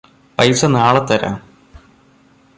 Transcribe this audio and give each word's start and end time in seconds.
പൈസ 0.37 0.65
നാളെ 0.65 1.01
തരാം 1.05 1.35